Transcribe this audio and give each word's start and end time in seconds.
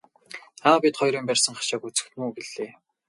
Аав 0.67 0.79
бид 0.83 0.93
хоёрын 0.99 1.27
барьсан 1.27 1.55
хашааг 1.55 1.83
үзэх 1.87 2.07
нь 2.15 2.19
үү 2.25 2.31
гэлээ. 2.35 2.71